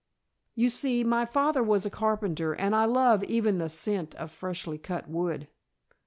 [0.55, 4.79] "You see, my father was a carpenter and I love even the scent of freshly
[4.79, 5.47] cut wood."